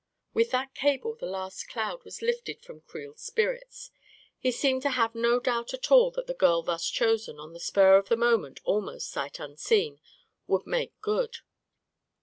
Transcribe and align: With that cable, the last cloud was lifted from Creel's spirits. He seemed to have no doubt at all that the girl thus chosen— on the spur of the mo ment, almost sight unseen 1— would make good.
With 0.33 0.49
that 0.49 0.73
cable, 0.73 1.13
the 1.13 1.27
last 1.27 1.69
cloud 1.69 2.03
was 2.05 2.23
lifted 2.23 2.63
from 2.63 2.81
Creel's 2.81 3.21
spirits. 3.21 3.91
He 4.39 4.49
seemed 4.51 4.81
to 4.81 4.89
have 4.89 5.13
no 5.13 5.39
doubt 5.39 5.75
at 5.75 5.91
all 5.91 6.09
that 6.13 6.25
the 6.25 6.33
girl 6.33 6.63
thus 6.63 6.89
chosen— 6.89 7.37
on 7.39 7.53
the 7.53 7.59
spur 7.59 7.97
of 7.97 8.09
the 8.09 8.17
mo 8.17 8.35
ment, 8.39 8.61
almost 8.63 9.11
sight 9.11 9.39
unseen 9.39 9.99
1— 9.99 10.01
would 10.47 10.65
make 10.65 10.99
good. 11.01 11.37